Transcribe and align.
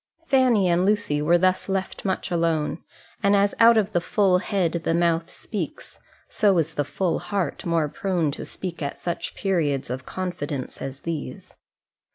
Fanny 0.25 0.67
and 0.67 0.83
Lucy 0.83 1.21
were 1.21 1.37
thus 1.37 1.69
left 1.69 2.03
much 2.05 2.31
alone: 2.31 2.83
and 3.21 3.35
as 3.35 3.53
out 3.59 3.77
of 3.77 3.91
the 3.91 4.01
full 4.01 4.39
head 4.39 4.81
the 4.83 4.95
mouth 4.95 5.29
speaks, 5.29 5.99
so 6.27 6.57
is 6.57 6.73
the 6.73 6.83
full 6.83 7.19
heart 7.19 7.67
more 7.67 7.87
prone 7.87 8.31
to 8.31 8.43
speak 8.43 8.81
at 8.81 8.97
such 8.97 9.35
periods 9.35 9.91
of 9.91 10.07
confidence 10.07 10.81
as 10.81 11.01
these. 11.01 11.53